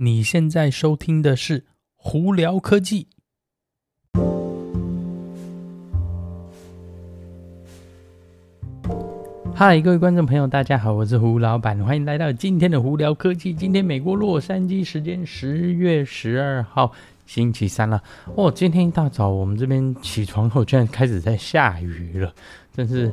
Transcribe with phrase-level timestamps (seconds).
[0.00, 1.58] 你现在收听的是
[1.96, 3.08] 《胡聊科技》。
[9.52, 13.52] 嗨，各位观众朋友，大家好，我是胡老板，欢迎来到今天的《胡聊科技》。
[13.56, 16.92] 今天美国洛杉矶时间十月十二号，
[17.28, 18.02] 星期三了。
[18.34, 22.32] 哦，今天一大早我们这边起床后，居然开始在下雨了，
[22.74, 23.12] 真是。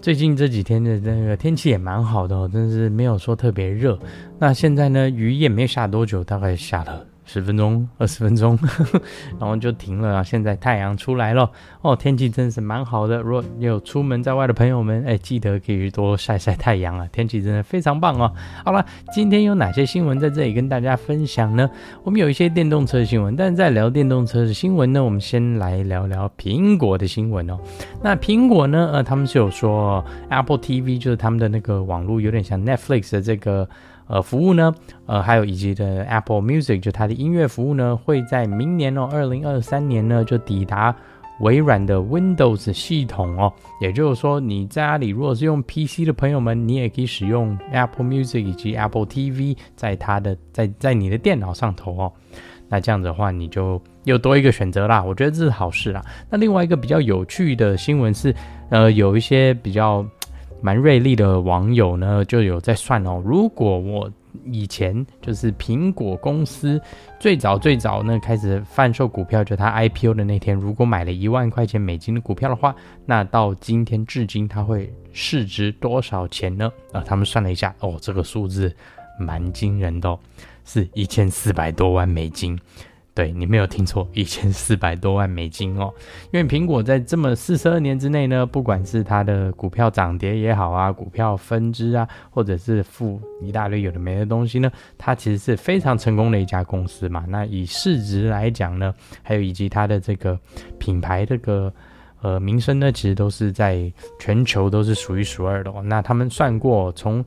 [0.00, 3.96] 最近这几天的那个天气也蛮好的哦，真是没有说特别热。
[4.36, 7.06] 那现在呢，雨也没下多久，大概下了。
[7.32, 8.58] 十分钟、二十分钟，
[9.40, 10.22] 然后就停了啊！
[10.22, 11.50] 现在太阳出来了
[11.80, 13.22] 哦，天气真是蛮好的。
[13.22, 17.08] 如果有出门在外的朋友们，哎，记得可以多晒晒太阳啊！
[17.10, 18.30] 天气真的非常棒哦。
[18.62, 21.70] 好了，今天有哪些新闻在这里跟大家分享呢？
[22.04, 27.58] 我们有一些电动车的新闻，但是在聊电动车的新闻呢，我们先来聊聊苹果的新闻哦。
[28.02, 33.66] 那苹果呢，呃，他们是有说 Apple TV 就是他们的那个网络，有点像 Netflix 的这个。
[34.08, 34.74] 呃，服务呢，
[35.06, 40.94] 呃，还有以及的 Apple Music 就它的音乐服务呢，会在明年哦，二零二三年呢就抵达
[41.40, 43.52] 微软的 Windows 系统哦。
[43.80, 52.12] 也就是说，你在家里如果是用 PC 的朋友们，你也可以使用 Apple Music 以及 Apple TV 在它的在在你的电脑上头哦。
[52.68, 55.02] 那这样子的话，你就又多一个选择啦。
[55.02, 56.04] 我觉得这是好事啦。
[56.28, 58.34] 那另外一个比较有趣的新闻是，
[58.68, 60.04] 呃，有一些比较。
[60.62, 63.20] 蛮锐利的网友呢，就有在算哦。
[63.24, 64.10] 如果我
[64.46, 66.80] 以前就是苹果公司
[67.20, 76.72] 最早最早呢开始贩售股票，就它 IPO 的那天，如果买了一万块钱美金的股票的话，那到今天至今它会市值多少钱呢？
[76.92, 78.74] 啊，他们算了一下，哦，这个数字
[79.18, 80.18] 蛮惊人的哦，
[80.64, 82.58] 是一千四百多万美金。
[83.14, 85.92] 对，你没有听错，一千四百多万美金哦。
[86.30, 97.22] 因为苹果在这么四十二年之内呢，不管是它的股票涨跌也好啊，股票分支啊，或者是付一大堆有的没的东西呢，它其实是非常成功的一家公司嘛。
[97.28, 100.38] 那以市值来讲呢，还有以及它的这个
[100.78, 101.70] 品牌这个
[102.22, 105.82] 呃名声呢，其实都是在全球都是数一数二的哦。
[105.84, 107.22] 那他们算过从。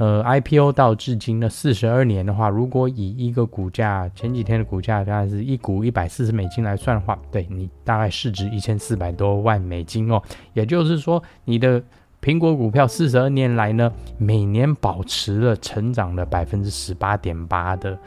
[0.00, 10.22] 呃，IPO 到至今的四十二年的话，如果以一个股价前几天的股价大概是一股一百四十美金来算的话，对，你大概市值一千四百多万美金哦。
[10.54, 11.82] 也就是说，你的
[12.22, 17.98] 苹果股票四十二年来呢，每年保持了成长的百分之十八点八的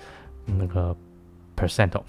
[0.48, 0.96] 那个
[1.56, 2.04] percent 哦。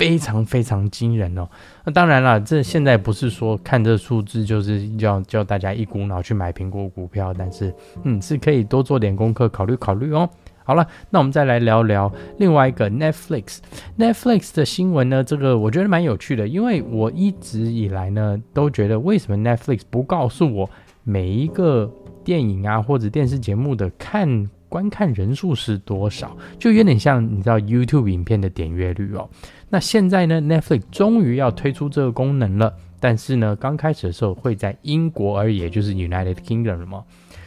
[0.00, 1.46] 非常非常惊人哦！
[1.84, 7.70] 那当然了，这现在不是说看这数字就是要叫大家一股脑去买苹果股票，但是
[8.04, 10.26] 嗯，是可以多做点功课，考虑考虑哦。
[10.64, 13.58] 好了，那我们再来聊聊另外一个 Netflix。
[13.98, 20.70] Netflix 的新闻呢，这个我觉得蛮有趣的，因为我一直以来呢都觉得，为什么 Netflix 不告诉我
[21.04, 21.92] 每一个
[22.24, 26.34] 电影啊或者电视节目的看观看人数是多少？
[26.58, 29.28] 就有点像你知道 YouTube 影片的点阅率哦。
[29.72, 37.04] 那现在呢，Netflix 终于要推出这个功能了，但是呢，刚开始的时候会在英国而已，也就是 United Kingdom 了嘛。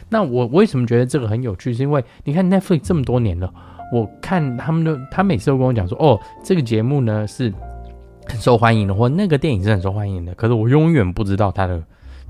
[0.08, 1.74] 那我为什么觉得这个很有趣？
[1.74, 3.52] 是因为你看 Netflix 这么多年了，
[3.92, 7.52] 我看他们的，他每次都跟我讲说，哦，这个节目呢是
[8.26, 11.82] 很受欢迎的，或那个电影是很受欢迎的，可是我永远不知道他的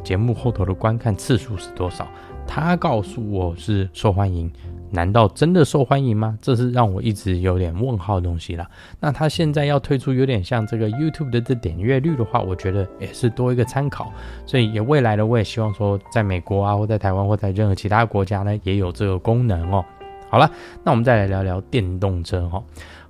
[0.03, 2.09] 节目后头的观看次数是多少。
[2.47, 4.51] 他告诉我是受欢迎。
[4.95, 6.39] 难道真的受欢迎吗？
[6.41, 8.67] 这是让我一直有点问号的东西了。
[9.01, 14.13] 那他现在要推出有点像这个 YouTube 的这点阅率的话，我觉得也是多一个参考。
[14.47, 19.85] 所以也未来的我也希望说，在美国啊，或在台湾，或在任何其他国家呢，也有这个功能哦。
[20.31, 20.51] 好了，
[20.85, 22.63] 那我们再来聊聊电动车哈。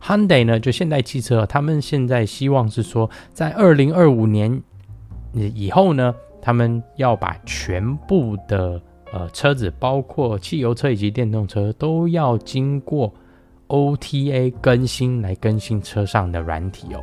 [0.02, 4.62] Hyundai 呢，就现代汽车，他们现在希望是说，在二零二五年
[5.32, 8.80] 以后呢，他们要把全部的
[9.14, 13.14] 呃，车子包括汽油车以及电动车都要经过
[13.69, 16.98] OTA 更新来更新车上的软体哦。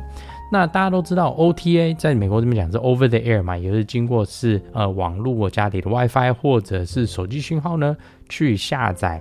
[0.52, 7.96] 那大家都知道 OTA 在美国这边讲是 Over the Air 嘛，也是经过是呃网络我家里的 WiFi 或者是手机讯号呢
[8.28, 9.18] 去下载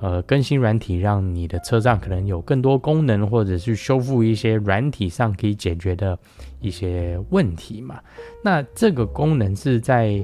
[0.00, 6.18] 呃更新软体，让你的车上可能有更多功能，或者是修复一些软体上可以解决的
[6.60, 8.00] 一些问题嘛。
[8.42, 10.20] 那这个功能是在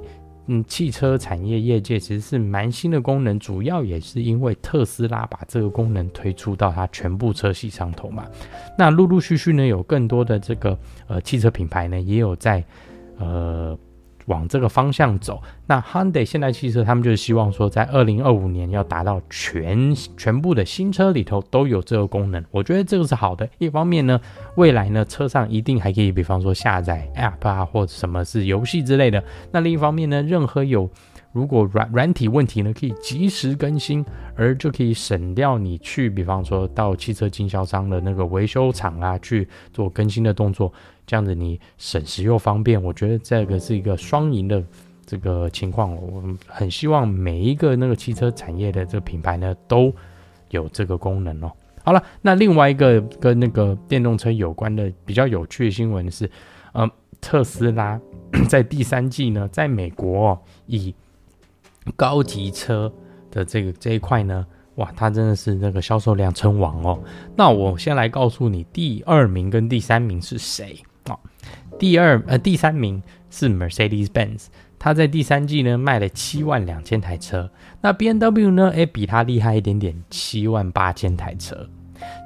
[0.48, 8.26] 嗯，汽车产业业界其实是蛮新的功能，主要也是因为特斯拉把这个功能推出到它全部车系上头嘛。
[8.76, 12.64] 那陆陆续续呢，有更多的这个呃汽车品牌呢，也有在
[13.18, 13.78] 呃。
[14.28, 22.42] 往这个方向走，那 Hyundai 现代汽车他们就是希望说，在二零二五年要达到全全部的新车里头都有这个功能。
[22.50, 23.48] 我觉得这个是好的。
[23.58, 24.20] 一方面呢，
[24.56, 29.22] 未来呢车上一定还可以，比方说下载 App 啊，或者什么是游戏之类的。
[29.50, 30.88] 那另一方面呢，任何有
[31.32, 34.04] 如果软软体问题呢，可以及时更新，
[34.34, 40.72] 而就可以省掉你去，比方说到汽车经销商的那个维修厂啊去做更新的动作，
[41.08, 42.80] 这样子你省时又方便。
[42.80, 44.62] 我觉得这个是一个双赢的
[45.06, 45.96] 这个情况。
[45.96, 49.92] 我很希望每一个那个汽车产业的这个品牌呢都
[50.50, 51.50] 有这个功能哦。
[51.82, 56.30] 好了，那另外一个跟那个电动车有关的比较有趣的新闻是，
[56.74, 57.98] 嗯，特斯拉
[58.46, 60.94] 在第三季呢，在美国哦，以
[61.96, 62.92] 高级车
[63.30, 67.02] 的这个这一块呢，哇，它真的是那个销售量称王哦。
[67.34, 70.78] 那我先来告诉你，第二名跟第三名是谁？
[71.78, 74.46] 第二呃，第三名是 Mercedes-Benz，
[74.78, 77.50] 它在第三季呢卖了七万两千台车。
[77.80, 81.68] 那 BMW 呢，诶，比它厉害一点点，七万八千台车。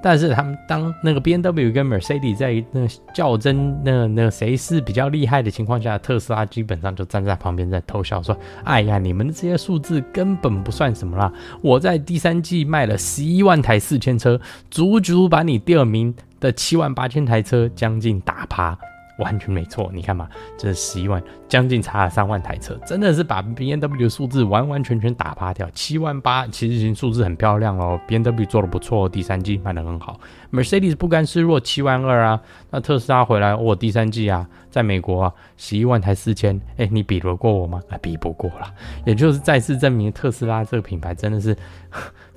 [0.03, 11.33] 但是他们当那个 BMW 跟 Mercedes 在那较真，那那谁是比较厉害的情况下，特斯拉基本上就站在旁边在偷笑说：“哎呀，你们的这些数字根本不算什么啦！
[11.63, 14.39] 我在第三季卖了十一万台四千车，
[14.71, 18.79] 足足把你第二名的七万八千台车将近打趴。”
[19.19, 20.29] 完全没错，你看嘛，
[20.59, 25.69] 这十一万，将近差了三万台车，真的是把 BMW 数字完完全全打趴掉。
[25.75, 30.19] 七万八其实已经数字很漂亮哦 B N W 做的不错，第三季卖的很好。
[30.50, 37.81] Mercedes 不甘示弱，七万二啊，那特斯拉回来，我、哦、第三季啊，在美国啊，十一万台四千，哎，你比得过我吗？
[37.91, 38.73] 啊，比不过了，
[39.05, 41.56] 也就是再次证明特斯拉这个品牌真的是。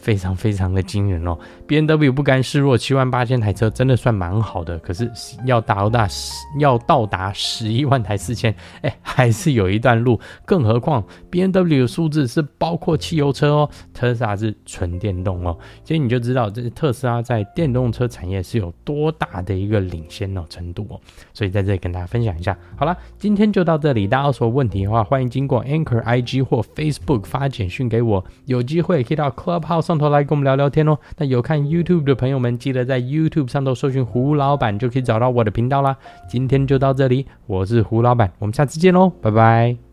[0.05, 1.35] 非常非常的惊人哦
[1.65, 5.11] ，B N W 不甘示弱，七万八千台车真的算蛮好的，可是
[5.45, 10.19] 要达到十要到达十一万台四千，哎，还是有一段路。
[10.45, 21.01] 更何况 BMW 的数字是包括汽油车哦，特斯拉是纯电动哦，所以你就知道这特斯拉在电动车产业是有多大的一个领先哦程度哦。
[21.33, 22.55] 所以在这里跟大家分享一下。
[22.75, 30.97] 好了，今天就到这里，大家有什么问题的话，欢迎经过 Anchor IG 或 Facebook 发简讯给我，有机会可以到 Clubhouse 上上头来跟我们聊聊天哦。
[31.17, 35.95] 那有看 YouTube 的朋友们，记得在 YouTube 上头搜寻胡老板，就可以找到我的频道啦。
[36.27, 39.84] 今天就到这里，我是胡老板，我们下次见喽，拜拜。